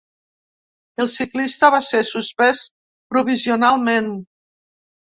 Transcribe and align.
El 1.05 1.09
ciclista 1.17 1.71
va 1.75 1.83
ser 1.89 2.01
suspès 2.09 2.65
provisionalment. 3.15 4.15